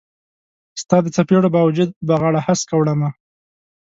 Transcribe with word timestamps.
ستا 0.81 0.97
د 1.03 1.07
څیپړو 1.15 1.49
با 1.55 1.61
وجود 1.67 1.89
به 2.07 2.13
غاړه 2.21 2.39
هسکه 2.47 2.73
وړمه 2.77 3.09